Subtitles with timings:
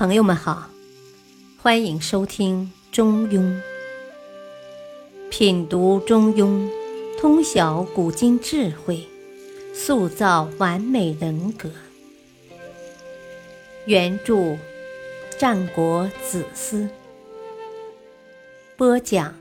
[0.00, 0.70] 朋友们好，
[1.58, 3.38] 欢迎收听《中庸》，
[5.28, 6.46] 品读《中庸》，
[7.20, 9.06] 通晓古今智慧，
[9.74, 11.70] 塑造完美人格。
[13.84, 14.56] 原著：
[15.38, 16.88] 战国子思，
[18.78, 19.34] 播讲：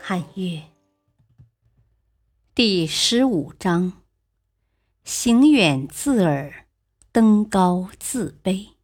[0.00, 0.62] 汉乐。
[2.54, 3.92] 第十五章：
[5.04, 6.64] 行远自耳，
[7.12, 8.77] 登高自卑。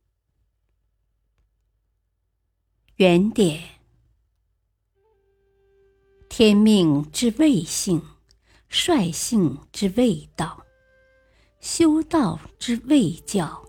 [2.99, 3.61] 原点：
[6.29, 8.01] 天命之谓性，
[8.69, 10.65] 率性之谓道，
[11.59, 13.65] 修道之谓教。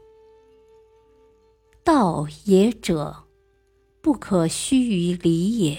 [1.83, 3.23] 道也者，
[3.99, 5.77] 不可须于离也；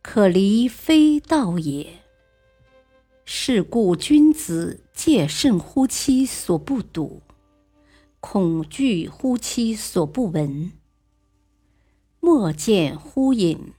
[0.00, 2.04] 可离非道也。
[3.24, 7.20] 是故君子戒慎乎其所不睹，
[8.20, 10.70] 恐惧乎其所不闻。
[12.24, 13.72] 莫见乎隐，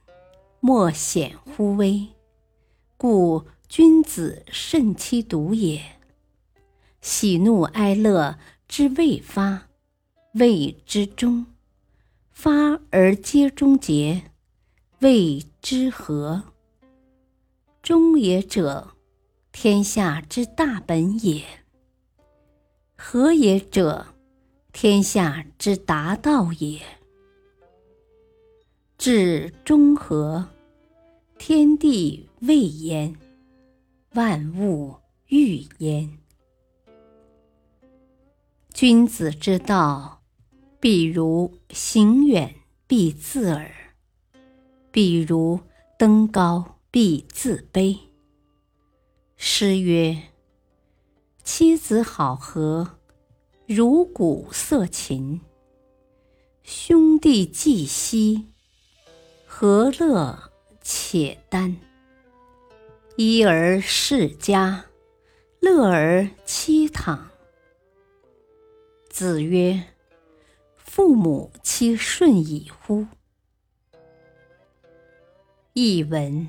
[0.60, 2.10] 莫显乎微，
[2.98, 5.82] 故君子慎其独也。
[7.00, 9.70] 喜怒哀乐之未发，
[10.34, 11.46] 谓之中；
[12.32, 14.24] 发而皆终结，
[15.00, 16.44] 谓之和。
[17.82, 18.90] 中也者，
[19.54, 21.44] 天下之大本也；
[22.98, 24.08] 和也者，
[24.74, 26.82] 天下之达道也。
[29.06, 30.48] 至中和，
[31.38, 33.14] 天地未焉，
[34.14, 34.96] 万物
[35.28, 36.10] 欲焉。
[38.74, 40.22] 君子之道，
[40.80, 42.56] 比如行远
[42.88, 43.70] 必自耳，
[44.90, 45.60] 比如
[46.00, 48.00] 登高必自卑。
[49.36, 50.18] 诗曰
[51.44, 53.00] ：“妻子好合，
[53.66, 55.42] 如鼓瑟琴；
[56.64, 58.48] 兄弟既息。”
[59.56, 60.52] 何乐
[60.82, 61.76] 且耽？
[63.16, 64.86] 一而世家，
[65.60, 67.30] 乐而妻躺。
[69.12, 69.84] 子曰
[70.76, 73.06] ：“父母其顺矣乎？”
[75.74, 76.48] 译文：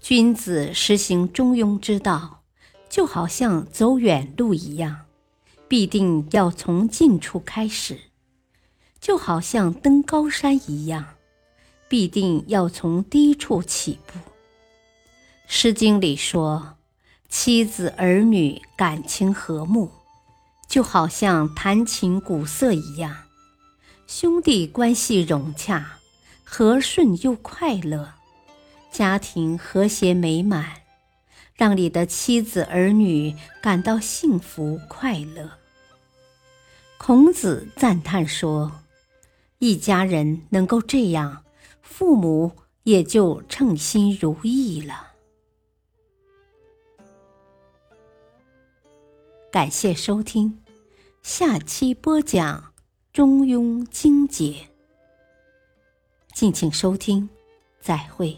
[0.00, 2.44] 君子实行中庸之道，
[2.88, 5.06] 就好像走远路一样，
[5.66, 8.11] 必定要从近处开始。
[9.02, 11.16] 就好像登高山一样，
[11.88, 14.16] 必定要从低处起步。
[15.48, 16.76] 《诗经》里说
[17.28, 19.90] ：“妻子儿女感情和睦，
[20.68, 23.26] 就好像弹琴鼓瑟一样；
[24.06, 25.98] 兄弟关系融洽，
[26.44, 28.14] 和顺又快乐，
[28.92, 30.82] 家庭和谐美满，
[31.56, 35.58] 让你的妻子儿女感到幸福快乐。”
[36.98, 38.81] 孔子赞叹说。
[39.62, 41.44] 一家人能够这样，
[41.82, 42.50] 父母
[42.82, 45.12] 也就称心如意了。
[49.52, 50.60] 感谢收听，
[51.22, 52.58] 下期播讲
[53.12, 54.66] 《中庸精解》，
[56.34, 57.30] 敬请收听，
[57.80, 58.36] 再会。